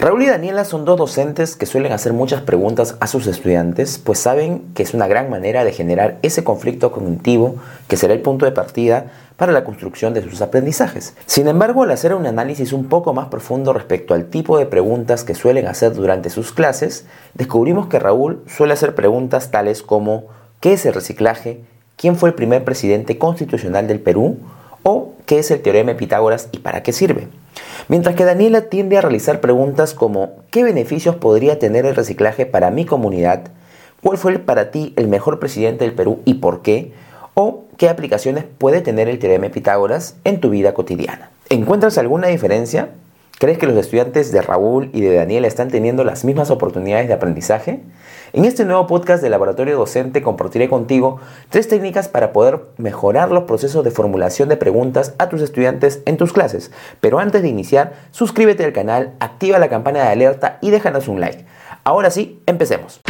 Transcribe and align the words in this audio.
Raúl 0.00 0.22
y 0.22 0.26
Daniela 0.26 0.64
son 0.64 0.84
dos 0.84 0.96
docentes 0.96 1.56
que 1.56 1.66
suelen 1.66 1.90
hacer 1.90 2.12
muchas 2.12 2.42
preguntas 2.42 2.94
a 3.00 3.08
sus 3.08 3.26
estudiantes, 3.26 3.98
pues 3.98 4.20
saben 4.20 4.62
que 4.72 4.84
es 4.84 4.94
una 4.94 5.08
gran 5.08 5.28
manera 5.28 5.64
de 5.64 5.72
generar 5.72 6.18
ese 6.22 6.44
conflicto 6.44 6.92
cognitivo 6.92 7.56
que 7.88 7.96
será 7.96 8.14
el 8.14 8.20
punto 8.20 8.44
de 8.44 8.52
partida 8.52 9.06
para 9.36 9.50
la 9.50 9.64
construcción 9.64 10.14
de 10.14 10.22
sus 10.22 10.40
aprendizajes. 10.40 11.14
Sin 11.26 11.48
embargo, 11.48 11.82
al 11.82 11.90
hacer 11.90 12.14
un 12.14 12.26
análisis 12.26 12.72
un 12.72 12.84
poco 12.84 13.12
más 13.12 13.26
profundo 13.26 13.72
respecto 13.72 14.14
al 14.14 14.26
tipo 14.26 14.56
de 14.56 14.66
preguntas 14.66 15.24
que 15.24 15.34
suelen 15.34 15.66
hacer 15.66 15.94
durante 15.94 16.30
sus 16.30 16.52
clases, 16.52 17.04
descubrimos 17.34 17.88
que 17.88 17.98
Raúl 17.98 18.44
suele 18.46 18.74
hacer 18.74 18.94
preguntas 18.94 19.50
tales 19.50 19.82
como 19.82 20.26
¿qué 20.60 20.74
es 20.74 20.86
el 20.86 20.94
reciclaje? 20.94 21.60
¿Quién 21.96 22.14
fue 22.14 22.28
el 22.28 22.36
primer 22.36 22.62
presidente 22.62 23.18
constitucional 23.18 23.88
del 23.88 23.98
Perú? 23.98 24.38
¿O 24.84 25.14
qué 25.26 25.40
es 25.40 25.50
el 25.50 25.60
teorema 25.60 25.90
de 25.90 25.98
Pitágoras 25.98 26.50
y 26.52 26.58
para 26.58 26.84
qué 26.84 26.92
sirve? 26.92 27.26
Mientras 27.88 28.14
que 28.14 28.24
Daniela 28.24 28.62
tiende 28.62 28.98
a 28.98 29.00
realizar 29.00 29.40
preguntas 29.40 29.94
como 29.94 30.32
¿qué 30.50 30.62
beneficios 30.62 31.16
podría 31.16 31.58
tener 31.58 31.86
el 31.86 31.96
reciclaje 31.96 32.46
para 32.46 32.70
mi 32.70 32.84
comunidad? 32.84 33.48
¿Cuál 34.02 34.18
fue 34.18 34.38
para 34.38 34.70
ti 34.70 34.92
el 34.96 35.08
mejor 35.08 35.40
presidente 35.40 35.84
del 35.84 35.94
Perú 35.94 36.20
y 36.24 36.34
por 36.34 36.62
qué? 36.62 36.92
¿O 37.34 37.64
qué 37.76 37.88
aplicaciones 37.88 38.44
puede 38.44 38.80
tener 38.80 39.08
el 39.08 39.18
teorema 39.18 39.44
de 39.44 39.50
Pitágoras 39.50 40.16
en 40.24 40.40
tu 40.40 40.50
vida 40.50 40.74
cotidiana? 40.74 41.30
¿Encuentras 41.48 41.98
alguna 41.98 42.28
diferencia? 42.28 42.90
¿Crees 43.38 43.56
que 43.56 43.68
los 43.68 43.76
estudiantes 43.76 44.32
de 44.32 44.42
Raúl 44.42 44.90
y 44.92 45.00
de 45.00 45.14
Daniela 45.14 45.46
están 45.46 45.68
teniendo 45.68 46.02
las 46.02 46.24
mismas 46.24 46.50
oportunidades 46.50 47.06
de 47.06 47.14
aprendizaje? 47.14 47.78
En 48.32 48.44
este 48.44 48.64
nuevo 48.64 48.88
podcast 48.88 49.22
de 49.22 49.30
Laboratorio 49.30 49.78
Docente 49.78 50.22
compartiré 50.22 50.68
contigo 50.68 51.20
tres 51.48 51.68
técnicas 51.68 52.08
para 52.08 52.32
poder 52.32 52.62
mejorar 52.78 53.30
los 53.30 53.44
procesos 53.44 53.84
de 53.84 53.92
formulación 53.92 54.48
de 54.48 54.56
preguntas 54.56 55.14
a 55.18 55.28
tus 55.28 55.40
estudiantes 55.40 56.02
en 56.04 56.16
tus 56.16 56.32
clases. 56.32 56.72
Pero 57.00 57.20
antes 57.20 57.42
de 57.42 57.48
iniciar, 57.48 57.92
suscríbete 58.10 58.64
al 58.64 58.72
canal, 58.72 59.14
activa 59.20 59.60
la 59.60 59.68
campana 59.68 60.00
de 60.00 60.08
alerta 60.08 60.58
y 60.60 60.70
déjanos 60.70 61.06
un 61.06 61.20
like. 61.20 61.44
Ahora 61.84 62.10
sí, 62.10 62.42
empecemos. 62.46 63.00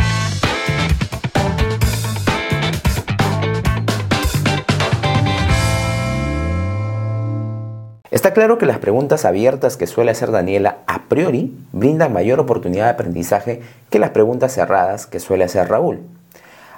Está 8.29 8.41
claro 8.43 8.59
que 8.59 8.67
las 8.67 8.79
preguntas 8.79 9.25
abiertas 9.25 9.79
que 9.79 9.87
suele 9.87 10.11
hacer 10.11 10.31
Daniela 10.31 10.81
a 10.87 11.05
priori 11.09 11.57
brindan 11.73 12.13
mayor 12.13 12.41
oportunidad 12.41 12.85
de 12.85 12.91
aprendizaje 12.91 13.63
que 13.89 13.99
las 13.99 14.11
preguntas 14.11 14.53
cerradas 14.53 15.07
que 15.07 15.19
suele 15.19 15.45
hacer 15.45 15.67
Raúl. 15.67 16.01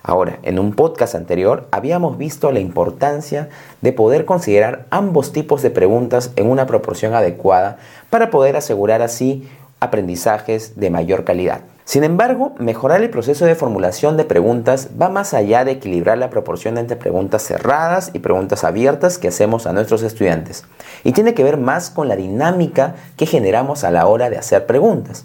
Ahora, 0.04 0.38
en 0.44 0.60
un 0.60 0.74
podcast 0.74 1.16
anterior 1.16 1.66
habíamos 1.72 2.18
visto 2.18 2.52
la 2.52 2.60
importancia 2.60 3.48
de 3.80 3.92
poder 3.92 4.26
considerar 4.26 4.86
ambos 4.90 5.32
tipos 5.32 5.60
de 5.60 5.70
preguntas 5.70 6.30
en 6.36 6.48
una 6.48 6.66
proporción 6.66 7.14
adecuada 7.14 7.78
para 8.10 8.30
poder 8.30 8.54
asegurar 8.54 9.02
así 9.02 9.48
aprendizajes 9.80 10.78
de 10.78 10.90
mayor 10.90 11.24
calidad. 11.24 11.62
Sin 11.90 12.04
embargo, 12.04 12.54
mejorar 12.60 13.02
el 13.02 13.10
proceso 13.10 13.46
de 13.46 13.56
formulación 13.56 14.16
de 14.16 14.24
preguntas 14.24 14.90
va 14.90 15.08
más 15.08 15.34
allá 15.34 15.64
de 15.64 15.72
equilibrar 15.72 16.18
la 16.18 16.30
proporción 16.30 16.78
entre 16.78 16.94
preguntas 16.94 17.42
cerradas 17.42 18.12
y 18.14 18.20
preguntas 18.20 18.62
abiertas 18.62 19.18
que 19.18 19.26
hacemos 19.26 19.66
a 19.66 19.72
nuestros 19.72 20.04
estudiantes, 20.04 20.62
y 21.02 21.10
tiene 21.10 21.34
que 21.34 21.42
ver 21.42 21.56
más 21.56 21.90
con 21.90 22.06
la 22.06 22.14
dinámica 22.14 22.94
que 23.16 23.26
generamos 23.26 23.82
a 23.82 23.90
la 23.90 24.06
hora 24.06 24.30
de 24.30 24.38
hacer 24.38 24.66
preguntas. 24.66 25.24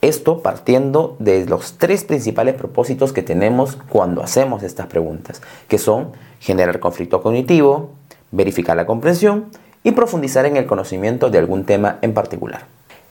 Esto 0.00 0.42
partiendo 0.42 1.14
de 1.20 1.46
los 1.46 1.78
tres 1.78 2.02
principales 2.02 2.56
propósitos 2.56 3.12
que 3.12 3.22
tenemos 3.22 3.78
cuando 3.88 4.20
hacemos 4.24 4.64
estas 4.64 4.88
preguntas, 4.88 5.42
que 5.68 5.78
son 5.78 6.10
generar 6.40 6.80
conflicto 6.80 7.22
cognitivo, 7.22 7.90
verificar 8.32 8.76
la 8.76 8.86
comprensión 8.86 9.44
y 9.84 9.92
profundizar 9.92 10.44
en 10.44 10.56
el 10.56 10.66
conocimiento 10.66 11.30
de 11.30 11.38
algún 11.38 11.64
tema 11.64 11.98
en 12.02 12.14
particular. 12.14 12.62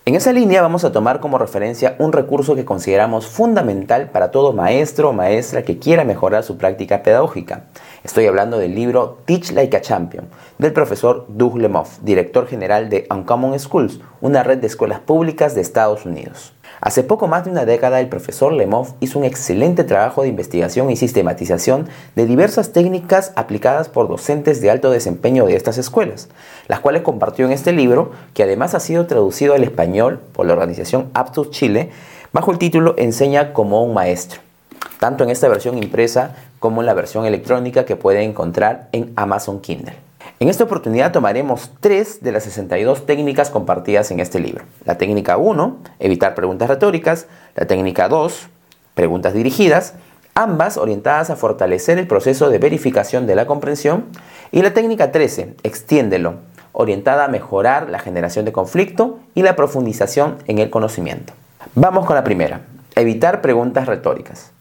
En 0.06 0.16
esa 0.16 0.34
línea 0.34 0.62
vamos 0.62 0.84
a 0.84 0.92
tomar 0.92 1.22
como 1.22 1.38
referencia 1.38 1.96
un 1.98 2.12
recurso 2.12 2.56
que 2.56 2.66
consideramos 2.66 3.26
fundamental 3.26 4.10
para 4.10 4.32
todo 4.32 4.52
maestro 4.52 5.08
o 5.08 5.14
maestra 5.14 5.64
que 5.64 5.80
quiera 5.80 6.04
mejorar 6.04 6.44
su 6.44 6.58
práctica 6.58 7.04
pedagógica. 7.04 7.68
Estoy 8.04 8.26
hablando 8.26 8.58
del 8.58 8.76
libro 8.76 9.20
Teach 9.24 9.54
Like 9.54 9.78
a 9.78 9.82
Champion 9.82 10.26
del 10.58 10.74
profesor 10.74 11.26
Doug 11.30 11.58
Lemoff, 11.58 12.00
director 12.02 12.48
general 12.48 12.90
de 12.90 13.08
Uncommon 13.10 13.58
Schools, 13.58 14.02
una 14.20 14.44
red 14.44 14.58
de 14.58 14.68
escuelas 14.68 15.00
públicas 15.00 15.56
de 15.56 15.62
Estados 15.62 16.06
Unidos. 16.06 16.52
Hace 16.82 17.04
poco 17.04 17.28
más 17.28 17.46
de 17.46 17.52
una 17.52 17.66
década 17.66 18.00
el 18.00 18.10
profesor 18.10 18.52
Lemov 18.52 18.94
hizo 19.00 19.20
un 19.20 19.26
excelente 19.26 19.84
trabajo 19.84 20.22
de 20.22 20.28
investigación 20.28 20.90
y 20.90 20.96
sistematización 20.96 21.88
de 22.16 22.26
diversas 22.26 22.74
técnicas 22.74 23.32
aplicadas 23.36 23.90
por 23.90 24.08
docentes 24.08 24.62
de 24.62 24.70
alto 24.70 24.90
desempeño 24.90 25.46
de 25.46 25.56
estas 25.56 25.78
escuelas, 25.78 26.30
las 26.68 26.80
cuales 26.80 27.04
compartió 27.04 27.46
en 27.46 27.52
este 27.52 27.72
libro, 27.72 28.12
que 28.34 28.44
además 28.44 28.74
ha 28.74 28.80
sido 28.80 29.06
traducido 29.06 29.54
al 29.54 29.64
español 29.64 30.20
por 30.34 30.46
la 30.46 30.54
organización 30.54 31.10
Aptus 31.14 31.52
Chile, 31.52 31.92
bajo 32.32 32.52
el 32.52 32.58
título 32.58 32.96
Enseña 32.98 33.54
como 33.54 33.84
un 33.84 33.94
maestro, 33.94 34.42
tanto 35.00 35.24
en 35.24 35.30
esta 35.30 35.48
versión 35.48 35.78
impresa 35.78 36.36
como 36.60 36.82
en 36.82 36.88
la 36.88 36.94
versión 36.94 37.26
electrónica 37.26 37.86
que 37.86 37.96
puede 37.96 38.24
encontrar 38.24 38.88
en 38.92 39.14
Amazon 39.16 39.62
Kindle. 39.62 39.96
En 40.44 40.50
esta 40.50 40.66
oportunidad 40.66 41.14
tomaremos 41.14 41.72
tres 41.80 42.22
de 42.22 42.34
las 42.34 42.44
62 42.44 43.06
técnicas 43.06 43.50
compartidas 43.50 44.12
en 44.12 44.20
este 44.20 44.42
libro. 44.42 44.66
La 44.84 44.98
técnica 44.98 45.38
1, 45.38 45.78
evitar 46.00 46.36
preguntas 46.36 46.68
retóricas. 46.68 47.28
La 47.56 47.66
técnica 47.66 48.10
2, 48.10 48.50
preguntas 48.94 49.34
dirigidas, 49.34 49.94
ambas 50.36 50.76
orientadas 50.76 51.30
a 51.30 51.38
fortalecer 51.38 51.98
el 51.98 52.08
proceso 52.08 52.50
de 52.50 52.58
verificación 52.58 53.26
de 53.26 53.36
la 53.36 53.46
comprensión. 53.46 54.04
Y 54.52 54.62
la 54.64 54.74
técnica 54.74 55.14
13, 55.14 55.56
extiéndelo, 55.64 56.34
orientada 56.74 57.24
a 57.24 57.30
mejorar 57.30 57.90
la 57.90 58.00
generación 58.00 58.44
de 58.44 58.52
conflicto 58.52 59.20
y 59.36 59.44
la 59.44 59.56
profundización 59.56 60.40
en 60.48 60.58
el 60.58 60.70
conocimiento. 60.70 61.32
Vamos 61.74 62.06
con 62.06 62.18
la 62.18 62.26
primera, 62.26 62.64
evitar 62.98 63.40
preguntas 63.40 63.86
retóricas. 63.86 64.52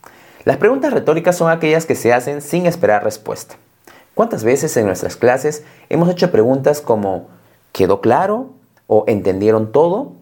Las 0.45 0.59
preguntas 0.59 0.93
retóricas 0.93 1.37
son 1.37 1.51
aquellas 1.51 1.87
que 1.87 1.97
se 1.97 2.13
hacen 2.13 2.41
sin 2.41 2.67
esperar 2.67 3.03
respuesta. 3.03 3.57
¿Cuántas 4.15 4.45
veces 4.45 4.77
en 4.77 4.87
nuestras 4.87 5.17
clases 5.17 5.65
hemos 5.89 6.11
hecho 6.11 6.31
preguntas 6.31 6.81
como 6.81 7.29
¿quedó 7.73 8.01
claro? 8.01 8.51
o 8.87 9.05
¿entendieron 9.07 9.73
todo? 9.73 10.13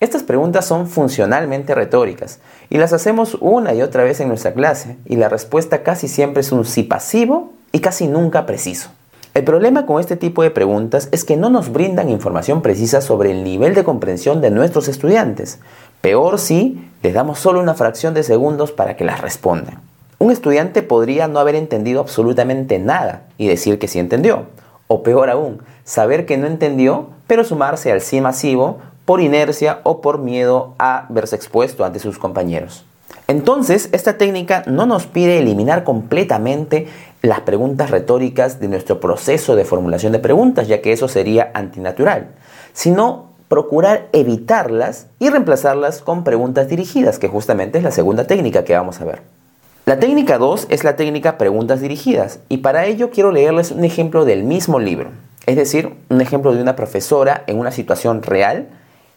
Estas 0.00 0.22
preguntas 0.22 0.66
son 0.66 0.86
funcionalmente 0.88 1.74
retóricas 1.74 2.40
y 2.68 2.76
las 2.76 2.92
hacemos 2.92 3.38
una 3.40 3.72
y 3.72 3.82
otra 3.82 4.04
vez 4.04 4.20
en 4.20 4.28
nuestra 4.28 4.52
clase 4.52 4.98
y 5.06 5.16
la 5.16 5.28
respuesta 5.28 5.82
casi 5.82 6.08
siempre 6.08 6.40
es 6.40 6.52
un 6.52 6.64
sí 6.64 6.82
pasivo 6.82 7.52
y 7.70 7.78
casi 7.80 8.06
nunca 8.06 8.44
preciso. 8.44 8.90
El 9.32 9.44
problema 9.44 9.86
con 9.86 9.98
este 9.98 10.16
tipo 10.16 10.42
de 10.42 10.50
preguntas 10.50 11.08
es 11.10 11.24
que 11.24 11.38
no 11.38 11.48
nos 11.48 11.72
brindan 11.72 12.10
información 12.10 12.60
precisa 12.60 13.00
sobre 13.00 13.30
el 13.30 13.44
nivel 13.44 13.74
de 13.74 13.84
comprensión 13.84 14.42
de 14.42 14.50
nuestros 14.50 14.88
estudiantes. 14.88 15.58
Peor 16.02 16.38
si 16.38 16.86
les 17.02 17.14
damos 17.14 17.38
solo 17.38 17.60
una 17.60 17.72
fracción 17.72 18.12
de 18.12 18.24
segundos 18.24 18.72
para 18.72 18.94
que 18.96 19.04
las 19.04 19.22
respondan. 19.22 19.91
Un 20.22 20.30
estudiante 20.30 20.84
podría 20.84 21.26
no 21.26 21.40
haber 21.40 21.56
entendido 21.56 22.00
absolutamente 22.00 22.78
nada 22.78 23.24
y 23.38 23.48
decir 23.48 23.80
que 23.80 23.88
sí 23.88 23.98
entendió. 23.98 24.44
O 24.86 25.02
peor 25.02 25.28
aún, 25.30 25.62
saber 25.82 26.26
que 26.26 26.36
no 26.36 26.46
entendió, 26.46 27.08
pero 27.26 27.42
sumarse 27.42 27.90
al 27.90 28.00
sí 28.02 28.20
masivo 28.20 28.78
por 29.04 29.20
inercia 29.20 29.80
o 29.82 30.00
por 30.00 30.18
miedo 30.20 30.76
a 30.78 31.06
verse 31.08 31.34
expuesto 31.34 31.84
ante 31.84 31.98
sus 31.98 32.20
compañeros. 32.20 32.84
Entonces, 33.26 33.88
esta 33.90 34.16
técnica 34.16 34.62
no 34.68 34.86
nos 34.86 35.08
pide 35.08 35.38
eliminar 35.38 35.82
completamente 35.82 36.86
las 37.20 37.40
preguntas 37.40 37.90
retóricas 37.90 38.60
de 38.60 38.68
nuestro 38.68 39.00
proceso 39.00 39.56
de 39.56 39.64
formulación 39.64 40.12
de 40.12 40.20
preguntas, 40.20 40.68
ya 40.68 40.80
que 40.82 40.92
eso 40.92 41.08
sería 41.08 41.50
antinatural, 41.52 42.28
sino 42.74 43.30
procurar 43.48 44.06
evitarlas 44.12 45.08
y 45.18 45.30
reemplazarlas 45.30 46.00
con 46.00 46.22
preguntas 46.22 46.68
dirigidas, 46.68 47.18
que 47.18 47.26
justamente 47.26 47.78
es 47.78 47.82
la 47.82 47.90
segunda 47.90 48.24
técnica 48.28 48.62
que 48.62 48.76
vamos 48.76 49.00
a 49.00 49.04
ver. 49.04 49.41
La 49.84 49.98
técnica 49.98 50.38
2 50.38 50.68
es 50.70 50.84
la 50.84 50.94
técnica 50.94 51.38
preguntas 51.38 51.80
dirigidas 51.80 52.38
y 52.48 52.58
para 52.58 52.86
ello 52.86 53.10
quiero 53.10 53.32
leerles 53.32 53.72
un 53.72 53.84
ejemplo 53.84 54.24
del 54.24 54.44
mismo 54.44 54.78
libro, 54.78 55.10
es 55.44 55.56
decir, 55.56 55.92
un 56.08 56.20
ejemplo 56.20 56.54
de 56.54 56.62
una 56.62 56.76
profesora 56.76 57.42
en 57.48 57.58
una 57.58 57.72
situación 57.72 58.22
real 58.22 58.68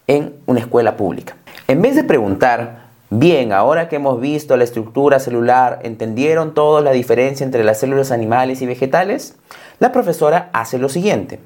en 0.08 0.34
una 0.48 0.62
escuela 0.62 0.98
pública. 0.98 1.36
En 1.68 1.84
vez 1.84 1.96
de 1.96 2.04
preguntar, 2.04 2.88
bien, 3.12 3.54
ahora 3.54 3.90
que 3.90 3.98
hemos 3.98 4.20
visto 4.20 4.58
la 4.58 4.64
estructura 4.64 5.20
celular, 5.20 5.82
¿entendieron 5.84 6.56
todos 6.56 6.84
la 6.84 6.94
diferencia 6.94 7.46
entre 7.46 7.64
las 7.64 7.80
células 7.80 8.12
animales 8.12 8.64
y 8.64 8.66
vegetales? 8.66 9.36
La 9.78 9.92
profesora 9.92 10.50
hace 10.52 10.80
lo 10.80 10.90
siguiente. 10.90 11.40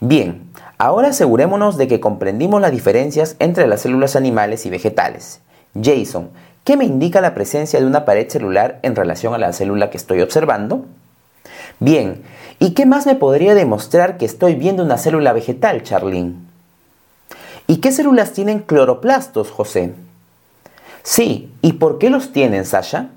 Bien, 0.00 0.40
ahora 0.78 1.08
asegurémonos 1.08 1.76
de 1.76 1.86
que 1.86 2.00
comprendimos 2.00 2.62
las 2.62 2.72
diferencias 2.72 3.36
entre 3.40 3.66
las 3.66 3.82
células 3.82 4.16
animales 4.16 4.64
y 4.64 4.70
vegetales. 4.70 5.42
Jason, 5.78 6.30
¿Qué 6.64 6.78
me 6.78 6.86
indica 6.86 7.20
la 7.20 7.34
presencia 7.34 7.78
de 7.78 7.86
una 7.86 8.06
pared 8.06 8.28
celular 8.28 8.78
en 8.82 8.96
relación 8.96 9.34
a 9.34 9.38
la 9.38 9.52
célula 9.52 9.90
que 9.90 9.98
estoy 9.98 10.22
observando? 10.22 10.86
Bien, 11.78 12.22
¿y 12.58 12.72
qué 12.72 12.86
más 12.86 13.04
me 13.04 13.14
podría 13.14 13.54
demostrar 13.54 14.16
que 14.16 14.24
estoy 14.24 14.54
viendo 14.54 14.82
una 14.82 14.96
célula 14.96 15.34
vegetal, 15.34 15.82
Charlene? 15.82 16.36
¿Y 17.66 17.76
qué 17.78 17.92
células 17.92 18.32
tienen 18.32 18.60
cloroplastos, 18.60 19.50
José? 19.50 19.92
Sí, 21.02 21.52
¿y 21.60 21.74
por 21.74 21.98
qué 21.98 22.08
los 22.08 22.32
tienen, 22.32 22.64
Sasha? 22.64 23.10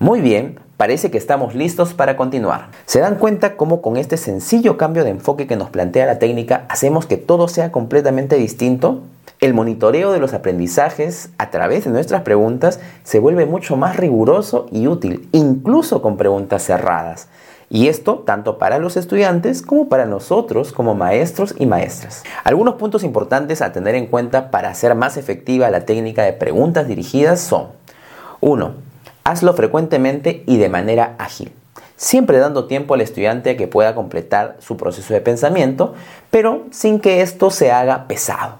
Muy 0.00 0.20
bien, 0.20 0.58
parece 0.78 1.10
que 1.10 1.18
estamos 1.18 1.56
listos 1.56 1.92
para 1.92 2.16
continuar. 2.16 2.68
¿Se 2.86 3.00
dan 3.00 3.16
cuenta 3.16 3.56
cómo 3.56 3.82
con 3.82 3.98
este 3.98 4.16
sencillo 4.16 4.78
cambio 4.78 5.04
de 5.04 5.10
enfoque 5.10 5.48
que 5.48 5.56
nos 5.56 5.70
plantea 5.70 6.06
la 6.06 6.20
técnica 6.20 6.64
hacemos 6.68 7.04
que 7.04 7.18
todo 7.18 7.48
sea 7.48 7.70
completamente 7.72 8.36
distinto? 8.36 9.02
El 9.40 9.54
monitoreo 9.54 10.12
de 10.12 10.20
los 10.20 10.34
aprendizajes 10.34 11.30
a 11.36 11.50
través 11.50 11.84
de 11.84 11.90
nuestras 11.90 12.22
preguntas 12.22 12.78
se 13.02 13.18
vuelve 13.18 13.44
mucho 13.44 13.76
más 13.76 13.96
riguroso 13.96 14.66
y 14.70 14.86
útil, 14.86 15.28
incluso 15.32 16.00
con 16.00 16.16
preguntas 16.16 16.62
cerradas. 16.62 17.28
Y 17.70 17.88
esto 17.88 18.20
tanto 18.20 18.58
para 18.58 18.78
los 18.78 18.96
estudiantes 18.96 19.62
como 19.62 19.88
para 19.88 20.06
nosotros 20.06 20.72
como 20.72 20.94
maestros 20.94 21.54
y 21.58 21.66
maestras. 21.66 22.22
Algunos 22.44 22.74
puntos 22.74 23.02
importantes 23.02 23.62
a 23.62 23.72
tener 23.72 23.96
en 23.96 24.06
cuenta 24.06 24.52
para 24.52 24.70
hacer 24.70 24.94
más 24.94 25.16
efectiva 25.16 25.70
la 25.70 25.84
técnica 25.84 26.22
de 26.22 26.32
preguntas 26.32 26.86
dirigidas 26.86 27.40
son 27.40 27.66
1. 28.40 28.87
Hazlo 29.28 29.52
frecuentemente 29.52 30.42
y 30.46 30.56
de 30.56 30.70
manera 30.70 31.14
ágil, 31.18 31.52
siempre 31.96 32.38
dando 32.38 32.64
tiempo 32.64 32.94
al 32.94 33.02
estudiante 33.02 33.50
a 33.50 33.56
que 33.58 33.68
pueda 33.68 33.94
completar 33.94 34.56
su 34.58 34.78
proceso 34.78 35.12
de 35.12 35.20
pensamiento, 35.20 35.94
pero 36.30 36.62
sin 36.70 36.98
que 36.98 37.20
esto 37.20 37.50
se 37.50 37.70
haga 37.70 38.08
pesado. 38.08 38.54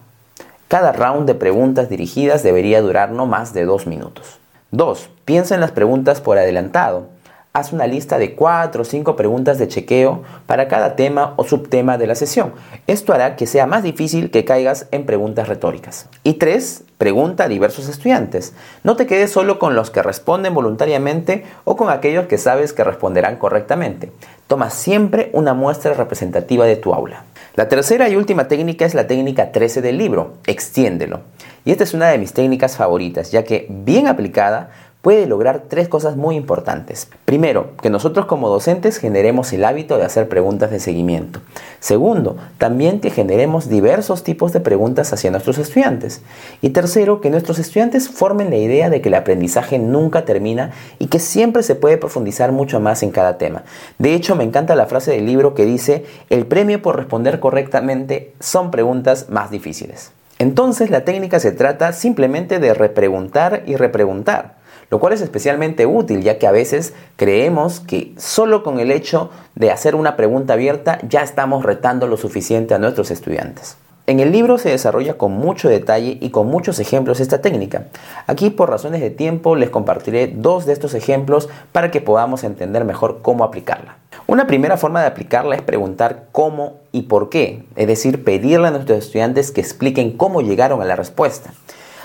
Cada 0.69 0.93
round 0.93 1.26
de 1.26 1.35
preguntas 1.35 1.88
dirigidas 1.88 2.43
debería 2.43 2.82
durar 2.82 3.12
no 3.12 3.25
más 3.25 3.55
de 3.55 3.65
dos 3.65 3.87
minutos. 3.87 4.38
2. 4.73 5.09
Piensa 5.25 5.55
en 5.55 5.62
las 5.62 5.70
preguntas 5.70 6.20
por 6.20 6.37
adelantado 6.37 7.06
haz 7.53 7.73
una 7.73 7.87
lista 7.87 8.19
de 8.19 8.35
4 8.35 8.83
o 8.83 8.85
5 8.85 9.17
preguntas 9.17 9.59
de 9.59 9.69
chequeo 9.69 10.23
para 10.47 10.69
cada 10.69 10.97
tema 10.97 11.35
o 11.37 11.45
subtema 11.45 11.99
de 11.99 12.06
la 12.06 12.15
sesión. 12.15 12.53
Esto 12.87 13.12
hará 13.12 13.37
que 13.37 13.47
sea 13.47 13.67
más 13.67 13.83
difícil 13.83 14.31
que 14.31 14.45
caigas 14.45 14.87
en 14.91 15.06
preguntas 15.06 15.49
retóricas. 15.49 16.09
Y 16.23 16.35
3. 16.35 16.85
Pregunta 16.99 17.45
a 17.45 17.49
diversos 17.49 17.89
estudiantes. 17.89 18.55
No 18.83 18.97
te 18.97 19.06
quedes 19.06 19.31
solo 19.31 19.59
con 19.59 19.75
los 19.75 19.91
que 19.91 20.03
responden 20.03 20.55
voluntariamente 20.55 21.45
o 21.65 21.77
con 21.77 21.91
aquellos 21.91 22.27
que 22.27 22.39
sabes 22.39 22.73
que 22.73 22.85
responderán 22.85 23.37
correctamente. 23.37 24.12
Toma 24.49 24.71
siempre 24.71 25.31
una 25.33 25.55
muestra 25.55 25.94
representativa 25.94 26.67
de 26.67 26.77
tu 26.77 26.93
aula. 26.94 27.25
La 27.55 27.69
tercera 27.69 28.09
y 28.09 28.17
última 28.17 28.49
técnica 28.49 28.85
es 28.85 28.94
la 28.94 29.06
técnica 29.06 29.53
13 29.53 29.83
del 29.83 29.99
libro, 29.99 30.35
extiéndelo. 30.47 31.21
Y 31.65 31.71
esta 31.71 31.85
es 31.85 31.93
una 31.93 32.09
de 32.09 32.19
mis 32.19 32.33
técnicas 32.33 32.77
favoritas, 32.77 33.31
ya 33.31 33.44
que 33.44 33.67
bien 33.69 34.06
aplicada 34.06 34.71
puede 35.03 35.27
lograr 35.27 35.65
tres 35.69 35.89
cosas 35.89 36.17
muy 36.17 36.35
importantes. 36.35 37.09
Primero, 37.25 37.71
que 37.81 37.89
nosotros 37.89 38.27
como 38.27 38.49
docentes 38.49 38.99
generemos 38.99 39.53
el 39.53 39.65
hábito 39.65 39.97
de 39.97 40.05
hacer 40.05 40.29
preguntas 40.29 40.71
de 40.71 40.81
seguimiento. 40.81 41.41
Segundo, 41.79 42.37
también 42.59 43.00
que 43.00 43.11
generemos 43.11 43.69
diversos 43.69 44.25
tipos 44.25 44.53
de 44.53 44.61
preguntas 44.61 45.12
hacia 45.12 45.31
nuestros 45.31 45.59
estudiantes. 45.59 46.21
Y 46.62 46.71
tercero, 46.71 47.21
que 47.21 47.31
nuestros 47.31 47.59
estudiantes 47.61 48.09
formen 48.09 48.50
la 48.50 48.56
idea 48.56 48.91
de 48.91 49.00
que 49.00 49.09
el 49.09 49.15
aprendizaje 49.15 49.79
nunca 49.79 50.25
termina 50.25 50.73
y 50.99 51.06
que 51.06 51.21
siempre 51.21 51.62
se 51.62 51.77
puede 51.77 51.97
profundizar 51.97 52.51
mucho 52.51 52.81
más 52.81 53.03
en 53.05 53.11
cada 53.11 53.39
tema. 53.39 53.62
De 53.99 54.15
hecho, 54.15 54.35
me 54.35 54.44
encanta 54.44 54.75
la 54.75 54.87
frase 54.87 55.12
del 55.12 55.27
libro 55.27 55.55
que 55.55 55.65
dice, 55.65 56.05
el 56.29 56.47
premio 56.47 56.83
por 56.83 56.97
responder 56.97 57.39
correctamente 57.39 58.35
son 58.41 58.73
preguntas 58.73 59.29
más 59.29 59.51
difíciles. 59.51 60.11
Entonces 60.41 60.91
la 60.91 61.05
técnica 61.05 61.41
se 61.41 61.51
trata 61.51 61.93
simplemente 61.93 62.61
de 62.61 62.73
repreguntar 62.73 63.65
y 63.67 63.75
repreguntar 63.75 64.57
lo 64.90 64.99
cual 64.99 65.12
es 65.12 65.20
especialmente 65.20 65.87
útil 65.87 66.23
ya 66.23 66.38
que 66.38 66.46
a 66.46 66.52
veces 66.52 66.94
creemos 67.17 67.81
que 67.81 68.12
solo 68.17 68.62
con 68.62 68.81
el 68.81 68.90
hecho 68.90 69.31
de 69.55 69.70
hacer 69.70 69.94
una 69.94 70.17
pregunta 70.17 70.55
abierta 70.55 70.99
ya 71.08 71.23
estamos 71.23 71.64
retando 71.64 72.06
lo 72.06 72.17
suficiente 72.17 72.75
a 72.75 72.79
nuestros 72.79 73.11
estudiantes. 73.11 73.76
En 74.08 74.20
el 74.20 74.32
libro 74.32 74.56
se 74.56 74.70
desarrolla 74.70 75.19
con 75.19 75.32
mucho 75.32 75.69
detalle 75.69 76.17
y 76.19 76.31
con 76.31 76.46
muchos 76.46 76.81
ejemplos 76.81 77.20
esta 77.20 77.43
técnica. 77.43 77.88
Aquí 78.26 78.49
por 78.49 78.70
razones 78.70 79.02
de 79.02 79.11
tiempo 79.11 79.55
les 79.55 79.69
compartiré 79.69 80.32
dos 80.35 80.64
de 80.64 80.73
estos 80.73 80.94
ejemplos 80.94 81.50
para 81.73 81.91
que 81.91 82.00
podamos 82.00 82.43
entender 82.43 82.87
mejor 82.87 83.19
cómo 83.20 83.44
aplicarla. 83.44 83.99
Una 84.26 84.46
primera 84.46 84.79
forma 84.79 85.02
de 85.02 85.08
aplicarla 85.08 85.56
es 85.56 85.62
preguntar 85.62 86.29
cómo 86.32 86.79
y 86.91 87.02
por 87.02 87.29
qué, 87.29 87.64
es 87.76 87.87
decir, 87.87 88.25
pedirle 88.25 88.69
a 88.69 88.70
nuestros 88.70 88.99
estudiantes 88.99 89.50
que 89.50 89.61
expliquen 89.61 90.17
cómo 90.17 90.41
llegaron 90.41 90.81
a 90.81 90.87
la 90.87 90.96
respuesta. 90.96 91.52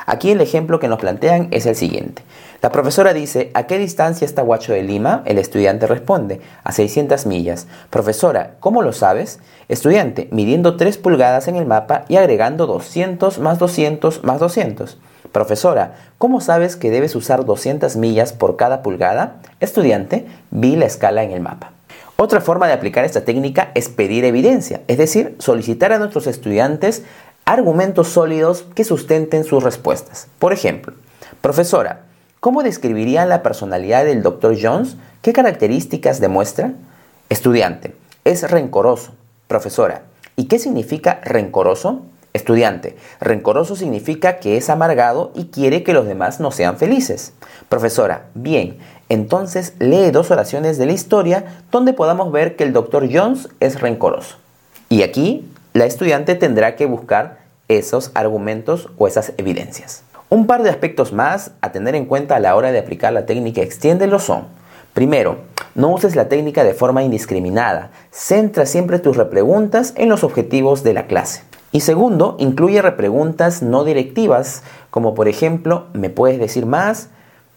Aquí 0.06 0.31
el 0.31 0.41
ejemplo 0.41 0.79
que 0.79 0.89
nos 0.89 1.00
plantean 1.00 1.47
es 1.51 1.65
el 1.65 1.75
siguiente. 1.77 2.21
La 2.63 2.71
profesora 2.71 3.13
dice, 3.13 3.51
¿a 3.56 3.68
qué 3.68 3.77
distancia 3.77 4.24
está 4.24 4.42
Huacho 4.42 4.71
de 4.71 4.83
Lima? 4.83 5.21
El 5.25 5.38
estudiante 5.38 5.86
responde, 5.86 6.39
a 6.63 6.71
600 6.71 7.25
millas. 7.25 7.68
Profesora, 7.89 8.56
¿cómo 8.62 8.83
lo 8.83 8.94
sabes? 8.94 9.42
Estudiante, 9.68 10.30
midiendo 10.31 10.77
3 10.77 10.98
pulgadas 10.98 11.50
en 11.50 11.57
el 11.57 11.65
mapa 11.65 12.06
y 12.07 12.15
agregando 12.15 12.65
200 12.65 13.39
más 13.39 13.60
200 13.60 14.24
más 14.24 14.39
200. 14.39 14.98
Profesora, 15.33 15.95
¿cómo 16.18 16.39
sabes 16.39 16.77
que 16.77 16.89
debes 16.89 17.18
usar 17.18 17.44
200 17.44 17.98
millas 17.98 18.31
por 18.31 18.56
cada 18.56 18.81
pulgada? 18.81 19.42
Estudiante, 19.60 20.25
vi 20.50 20.77
la 20.77 20.86
escala 20.86 21.24
en 21.24 21.31
el 21.31 21.42
mapa. 21.42 21.74
Otra 22.15 22.39
forma 22.39 22.68
de 22.68 22.74
aplicar 22.74 23.04
esta 23.04 23.25
técnica 23.25 23.71
es 23.75 23.89
pedir 23.89 24.24
evidencia, 24.24 24.83
es 24.88 24.98
decir, 24.98 25.36
solicitar 25.39 25.92
a 25.92 26.00
nuestros 26.00 26.27
estudiantes 26.27 27.04
argumentos 27.44 28.07
sólidos 28.07 28.63
que 28.74 28.86
sustenten 28.86 29.44
sus 29.44 29.62
respuestas. 29.62 30.30
Por 30.39 30.54
ejemplo, 30.54 30.94
profesora, 31.42 32.04
¿cómo 32.44 32.62
describiría 32.62 33.25
la 33.25 33.42
personalidad 33.42 34.04
del 34.04 34.22
Dr. 34.22 34.57
Jones? 34.62 34.98
¿Qué 35.22 35.31
características 35.31 36.19
demuestra? 36.19 36.74
Estudiante, 37.30 37.95
es 38.25 38.51
rencoroso. 38.51 39.13
Profesora, 39.48 40.01
¿y 40.36 40.50
qué 40.50 40.60
significa 40.60 41.22
rencoroso? 41.24 42.01
Estudiante, 42.34 42.98
rencoroso 43.22 43.78
significa 43.78 44.40
que 44.40 44.57
es 44.57 44.69
amargado 44.69 45.31
y 45.36 45.45
quiere 45.45 45.84
que 45.84 45.94
los 45.94 46.06
demás 46.06 46.42
no 46.42 46.51
sean 46.51 46.75
felices. 46.75 47.31
Profesora, 47.69 48.25
bien, 48.34 48.78
entonces 49.07 49.75
lee 49.80 50.12
dos 50.12 50.30
oraciones 50.30 50.78
de 50.78 50.86
la 50.86 50.92
historia 50.92 51.62
donde 51.72 51.94
podamos 51.94 52.30
ver 52.34 52.57
que 52.57 52.66
el 52.66 52.74
Dr. 52.74 53.07
Jones 53.10 53.48
es 53.62 53.80
rencoroso. 53.80 54.36
Y 54.89 55.04
aquí 55.04 55.50
la 55.72 55.86
estudiante 55.86 56.36
tendrá 56.36 56.75
que 56.75 56.88
buscar 56.88 57.38
esos 57.69 58.12
argumentos 58.16 58.89
o 58.98 59.07
esas 59.07 59.31
evidencias. 59.38 60.04
Un 60.33 60.47
par 60.47 60.63
de 60.63 60.71
aspectos 60.71 61.13
más 61.13 61.51
a 61.62 61.71
tener 61.71 61.94
en 61.94 62.06
cuenta 62.06 62.38
a 62.38 62.39
la 62.39 62.56
hora 62.56 62.71
de 62.71 62.80
aplicar 62.80 63.13
la 63.13 63.27
técnica 63.27 63.62
extiéndelo 63.62 64.18
son, 64.18 64.45
primero, 64.95 65.38
no 65.75 65.91
uses 65.91 66.15
la 66.15 66.27
técnica 66.27 66.63
de 66.63 66.74
forma 66.74 67.03
indiscriminada, 67.03 67.91
centra 68.09 68.65
siempre 68.65 68.97
tus 68.97 69.15
repreguntas 69.15 69.94
en 69.95 70.09
los 70.09 70.24
objetivos 70.24 70.81
de 70.81 70.95
la 70.95 71.06
clase. 71.06 71.44
Y 71.71 71.81
segundo, 71.81 72.35
incluye 72.39 72.81
repreguntas 72.81 73.62
no 73.62 73.83
directivas, 73.83 74.63
como 74.89 75.13
por 75.13 75.27
ejemplo, 75.27 75.85
¿me 75.94 76.09
puedes 76.09 76.39
decir 76.39 76.65
más? 76.65 77.09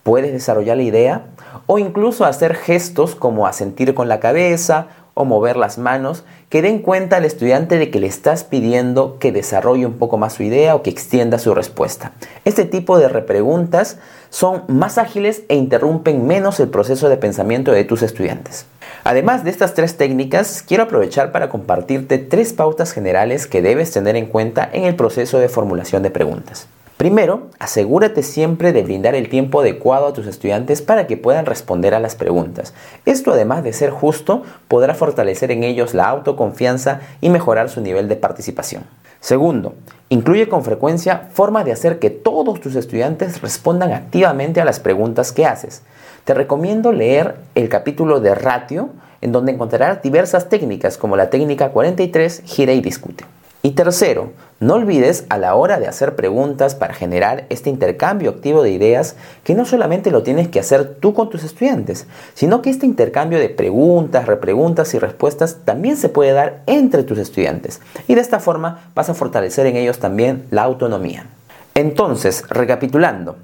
¿Puedes 0.02 0.32
desarrollar 0.32 0.76
la 0.76 0.82
idea? 0.82 1.22
O 1.64 1.78
incluso 1.78 2.26
hacer 2.26 2.54
gestos 2.54 3.14
como 3.14 3.46
asentir 3.46 3.94
con 3.94 4.10
la 4.10 4.20
cabeza 4.20 4.88
o 5.18 5.24
mover 5.24 5.56
las 5.56 5.78
manos 5.78 6.24
que 6.50 6.60
den 6.60 6.80
cuenta 6.80 7.16
al 7.16 7.24
estudiante 7.24 7.78
de 7.78 7.90
que 7.90 8.00
le 8.00 8.06
estás 8.06 8.44
pidiendo 8.44 9.18
que 9.18 9.32
desarrolle 9.32 9.86
un 9.86 9.94
poco 9.94 10.18
más 10.18 10.34
su 10.34 10.42
idea 10.42 10.74
o 10.74 10.82
que 10.82 10.90
extienda 10.90 11.38
su 11.38 11.54
respuesta. 11.54 12.12
Este 12.44 12.66
tipo 12.66 12.98
de 12.98 13.08
repreguntas 13.08 13.96
son 14.28 14.64
más 14.68 14.98
ágiles 14.98 15.42
e 15.48 15.56
interrumpen 15.56 16.26
menos 16.26 16.60
el 16.60 16.68
proceso 16.68 17.08
de 17.08 17.16
pensamiento 17.16 17.72
de 17.72 17.84
tus 17.84 18.02
estudiantes. 18.02 18.66
Además 19.04 19.42
de 19.42 19.50
estas 19.50 19.72
tres 19.72 19.96
técnicas, 19.96 20.62
quiero 20.62 20.82
aprovechar 20.82 21.32
para 21.32 21.48
compartirte 21.48 22.18
tres 22.18 22.52
pautas 22.52 22.92
generales 22.92 23.46
que 23.46 23.62
debes 23.62 23.92
tener 23.92 24.16
en 24.16 24.26
cuenta 24.26 24.68
en 24.70 24.84
el 24.84 24.96
proceso 24.96 25.38
de 25.38 25.48
formulación 25.48 26.02
de 26.02 26.10
preguntas. 26.10 26.68
Primero, 26.96 27.48
asegúrate 27.58 28.22
siempre 28.22 28.72
de 28.72 28.82
brindar 28.82 29.14
el 29.14 29.28
tiempo 29.28 29.60
adecuado 29.60 30.06
a 30.06 30.12
tus 30.14 30.26
estudiantes 30.26 30.80
para 30.80 31.06
que 31.06 31.18
puedan 31.18 31.44
responder 31.44 31.94
a 31.94 32.00
las 32.00 32.14
preguntas. 32.14 32.72
Esto, 33.04 33.32
además 33.32 33.62
de 33.62 33.74
ser 33.74 33.90
justo, 33.90 34.44
podrá 34.66 34.94
fortalecer 34.94 35.50
en 35.50 35.62
ellos 35.62 35.92
la 35.92 36.08
autoconfianza 36.08 37.00
y 37.20 37.28
mejorar 37.28 37.68
su 37.68 37.82
nivel 37.82 38.08
de 38.08 38.16
participación. 38.16 38.84
Segundo, 39.20 39.74
incluye 40.08 40.48
con 40.48 40.64
frecuencia 40.64 41.28
formas 41.32 41.66
de 41.66 41.72
hacer 41.72 41.98
que 41.98 42.08
todos 42.08 42.62
tus 42.62 42.74
estudiantes 42.76 43.42
respondan 43.42 43.92
activamente 43.92 44.62
a 44.62 44.64
las 44.64 44.80
preguntas 44.80 45.32
que 45.32 45.44
haces. 45.44 45.82
Te 46.24 46.32
recomiendo 46.32 46.92
leer 46.92 47.36
el 47.54 47.68
capítulo 47.68 48.20
de 48.20 48.34
ratio, 48.34 48.88
en 49.20 49.32
donde 49.32 49.52
encontrarás 49.52 50.00
diversas 50.00 50.48
técnicas 50.48 50.96
como 50.96 51.16
la 51.16 51.28
técnica 51.28 51.72
43, 51.72 52.42
gira 52.46 52.72
y 52.72 52.80
discute. 52.80 53.24
Y 53.66 53.72
tercero, 53.72 54.30
no 54.60 54.74
olvides 54.74 55.24
a 55.28 55.38
la 55.38 55.56
hora 55.56 55.80
de 55.80 55.88
hacer 55.88 56.14
preguntas 56.14 56.76
para 56.76 56.94
generar 56.94 57.46
este 57.48 57.68
intercambio 57.68 58.30
activo 58.30 58.62
de 58.62 58.70
ideas 58.70 59.16
que 59.42 59.56
no 59.56 59.64
solamente 59.64 60.12
lo 60.12 60.22
tienes 60.22 60.46
que 60.46 60.60
hacer 60.60 60.98
tú 61.00 61.14
con 61.14 61.30
tus 61.30 61.42
estudiantes, 61.42 62.06
sino 62.34 62.62
que 62.62 62.70
este 62.70 62.86
intercambio 62.86 63.40
de 63.40 63.48
preguntas, 63.48 64.26
repreguntas 64.26 64.94
y 64.94 65.00
respuestas 65.00 65.64
también 65.64 65.96
se 65.96 66.08
puede 66.08 66.30
dar 66.30 66.62
entre 66.66 67.02
tus 67.02 67.18
estudiantes. 67.18 67.80
Y 68.06 68.14
de 68.14 68.20
esta 68.20 68.38
forma 68.38 68.92
vas 68.94 69.10
a 69.10 69.14
fortalecer 69.14 69.66
en 69.66 69.74
ellos 69.74 69.98
también 69.98 70.46
la 70.52 70.62
autonomía. 70.62 71.26
Entonces, 71.74 72.44
recapitulando, 72.48 73.34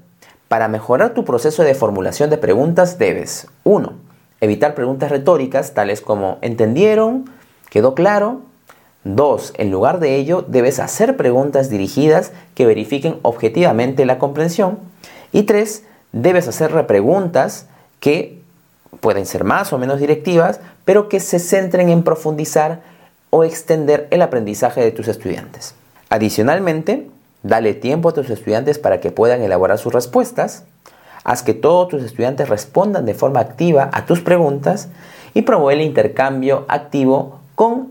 para 0.46 0.68
mejorar 0.68 1.14
tu 1.14 1.24
proceso 1.24 1.64
de 1.64 1.74
formulación 1.74 2.30
de 2.30 2.38
preguntas 2.38 2.96
debes 2.96 3.48
1. 3.64 3.92
Evitar 4.40 4.76
preguntas 4.76 5.10
retóricas 5.10 5.74
tales 5.74 6.00
como 6.00 6.38
¿entendieron? 6.42 7.28
¿Quedó 7.70 7.96
claro? 7.96 8.51
2. 9.04 9.54
En 9.56 9.70
lugar 9.70 10.00
de 10.00 10.16
ello, 10.16 10.44
debes 10.46 10.78
hacer 10.78 11.16
preguntas 11.16 11.70
dirigidas 11.70 12.32
que 12.54 12.66
verifiquen 12.66 13.18
objetivamente 13.22 14.06
la 14.06 14.18
comprensión. 14.18 14.78
Y 15.32 15.44
3. 15.44 15.84
Debes 16.12 16.46
hacer 16.48 16.72
repreguntas 16.72 17.66
que 18.00 18.40
pueden 19.00 19.26
ser 19.26 19.44
más 19.44 19.72
o 19.72 19.78
menos 19.78 19.98
directivas, 19.98 20.60
pero 20.84 21.08
que 21.08 21.20
se 21.20 21.38
centren 21.38 21.88
en 21.88 22.02
profundizar 22.02 22.80
o 23.30 23.44
extender 23.44 24.08
el 24.10 24.22
aprendizaje 24.22 24.82
de 24.82 24.92
tus 24.92 25.08
estudiantes. 25.08 25.74
Adicionalmente, 26.10 27.08
dale 27.42 27.72
tiempo 27.74 28.10
a 28.10 28.12
tus 28.12 28.28
estudiantes 28.28 28.78
para 28.78 29.00
que 29.00 29.10
puedan 29.10 29.40
elaborar 29.42 29.78
sus 29.78 29.92
respuestas, 29.92 30.64
haz 31.24 31.42
que 31.42 31.54
todos 31.54 31.88
tus 31.88 32.02
estudiantes 32.02 32.48
respondan 32.48 33.06
de 33.06 33.14
forma 33.14 33.40
activa 33.40 33.88
a 33.92 34.04
tus 34.04 34.20
preguntas 34.20 34.88
y 35.34 35.42
promueve 35.42 35.80
el 35.80 35.86
intercambio 35.86 36.66
activo 36.68 37.40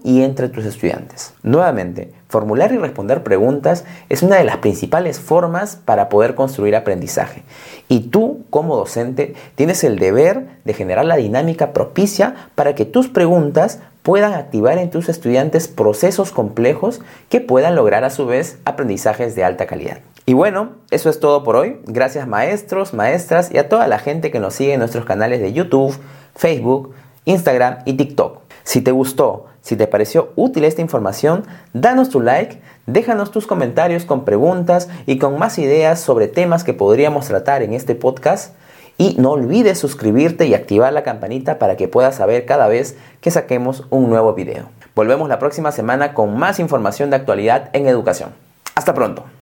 y 0.04 0.22
entre 0.24 0.50
tus 0.50 0.66
estudiantes. 0.66 1.34
Nuevamente, 1.44 2.12
formular 2.28 2.72
y 2.74 2.78
responder 2.78 3.24
preguntas 3.24 3.86
es 4.10 4.22
una 4.22 4.38
de 4.38 4.44
las 4.44 4.58
principales 4.58 5.20
formas 5.20 5.78
para 5.78 6.10
poder 6.10 6.36
construir 6.36 6.76
aprendizaje. 6.76 7.44
Y 7.88 8.10
tú, 8.10 8.44
como 8.50 8.76
docente, 8.76 9.34
tienes 9.56 9.84
el 9.84 9.98
deber 9.98 10.48
de 10.66 10.74
generar 10.74 11.06
la 11.06 11.16
dinámica 11.16 11.74
propicia 11.74 12.36
para 12.56 12.76
que 12.76 12.86
tus 12.86 13.08
preguntas 13.08 13.80
puedan 14.04 14.34
activar 14.34 14.78
en 14.78 14.90
tus 14.90 15.10
estudiantes 15.10 15.68
procesos 15.68 16.32
complejos 16.32 17.02
que 17.30 17.40
puedan 17.40 17.76
lograr 17.76 18.04
a 18.04 18.10
su 18.10 18.26
vez 18.26 18.58
aprendizajes 18.66 19.36
de 19.36 19.44
alta 19.44 19.68
calidad. 19.68 20.00
Y 20.26 20.34
bueno, 20.34 20.72
eso 20.92 21.10
es 21.10 21.20
todo 21.20 21.44
por 21.44 21.56
hoy. 21.56 21.80
Gracias 21.86 22.28
maestros, 22.28 22.94
maestras 22.94 23.52
y 23.52 23.58
a 23.58 23.70
toda 23.70 23.88
la 23.88 24.00
gente 24.00 24.32
que 24.32 24.40
nos 24.40 24.56
sigue 24.56 24.74
en 24.74 24.80
nuestros 24.80 25.06
canales 25.06 25.40
de 25.40 25.54
YouTube, 25.54 25.96
Facebook, 26.36 26.94
Instagram 27.26 27.80
y 27.86 27.94
TikTok. 27.94 28.51
Si 28.64 28.82
te 28.82 28.92
gustó, 28.92 29.48
si 29.62 29.76
te 29.76 29.88
pareció 29.88 30.32
útil 30.36 30.64
esta 30.64 30.82
información, 30.82 31.46
danos 31.74 32.10
tu 32.10 32.22
like, 32.22 32.62
déjanos 32.86 33.32
tus 33.32 33.48
comentarios 33.48 34.06
con 34.06 34.26
preguntas 34.26 34.90
y 35.06 35.18
con 35.18 35.38
más 35.38 35.60
ideas 35.60 36.00
sobre 36.00 36.28
temas 36.28 36.64
que 36.64 36.74
podríamos 36.74 37.28
tratar 37.28 37.62
en 37.64 37.74
este 37.74 37.96
podcast. 37.96 38.56
Y 38.98 39.16
no 39.18 39.32
olvides 39.32 39.80
suscribirte 39.80 40.46
y 40.46 40.54
activar 40.54 40.94
la 40.94 41.04
campanita 41.04 41.58
para 41.58 41.76
que 41.76 41.88
puedas 41.88 42.16
saber 42.16 42.46
cada 42.46 42.68
vez 42.68 42.98
que 43.20 43.32
saquemos 43.32 43.86
un 43.90 44.10
nuevo 44.10 44.34
video. 44.34 44.66
Volvemos 44.96 45.30
la 45.30 45.40
próxima 45.40 45.72
semana 45.72 46.14
con 46.14 46.38
más 46.38 46.60
información 46.60 47.10
de 47.10 47.16
actualidad 47.16 47.70
en 47.74 47.88
educación. 47.88 48.32
Hasta 48.76 48.94
pronto. 48.94 49.41